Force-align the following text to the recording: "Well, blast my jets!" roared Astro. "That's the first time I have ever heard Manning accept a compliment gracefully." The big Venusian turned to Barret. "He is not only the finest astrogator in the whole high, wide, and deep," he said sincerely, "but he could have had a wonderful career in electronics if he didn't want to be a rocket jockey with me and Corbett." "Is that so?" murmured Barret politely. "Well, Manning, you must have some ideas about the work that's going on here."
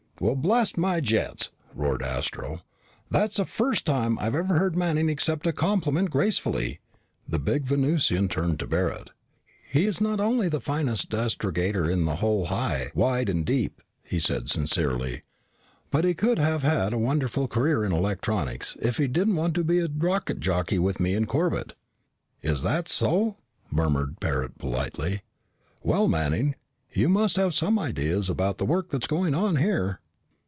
"Well, 0.21 0.35
blast 0.35 0.77
my 0.77 0.99
jets!" 1.01 1.49
roared 1.73 2.03
Astro. 2.03 2.61
"That's 3.09 3.37
the 3.37 3.45
first 3.45 3.85
time 3.87 4.19
I 4.19 4.25
have 4.25 4.35
ever 4.35 4.59
heard 4.59 4.75
Manning 4.75 5.09
accept 5.09 5.47
a 5.47 5.51
compliment 5.51 6.11
gracefully." 6.11 6.79
The 7.27 7.39
big 7.39 7.65
Venusian 7.65 8.27
turned 8.27 8.59
to 8.59 8.67
Barret. 8.67 9.09
"He 9.67 9.87
is 9.87 9.99
not 9.99 10.19
only 10.19 10.47
the 10.47 10.61
finest 10.61 11.11
astrogator 11.15 11.89
in 11.89 12.05
the 12.05 12.17
whole 12.17 12.45
high, 12.45 12.91
wide, 12.93 13.29
and 13.29 13.43
deep," 13.43 13.81
he 14.03 14.19
said 14.19 14.47
sincerely, 14.47 15.23
"but 15.89 16.03
he 16.05 16.13
could 16.13 16.37
have 16.37 16.61
had 16.61 16.93
a 16.93 16.99
wonderful 16.99 17.47
career 17.47 17.83
in 17.83 17.91
electronics 17.91 18.77
if 18.79 18.97
he 18.97 19.07
didn't 19.07 19.37
want 19.37 19.55
to 19.55 19.63
be 19.63 19.79
a 19.79 19.87
rocket 19.87 20.39
jockey 20.39 20.77
with 20.77 20.99
me 20.99 21.15
and 21.15 21.27
Corbett." 21.27 21.73
"Is 22.43 22.61
that 22.61 22.87
so?" 22.87 23.37
murmured 23.71 24.19
Barret 24.19 24.59
politely. 24.59 25.21
"Well, 25.81 26.07
Manning, 26.07 26.53
you 26.91 27.09
must 27.09 27.37
have 27.37 27.55
some 27.55 27.79
ideas 27.79 28.29
about 28.29 28.59
the 28.59 28.65
work 28.67 28.91
that's 28.91 29.07
going 29.07 29.33
on 29.33 29.55
here." 29.55 29.97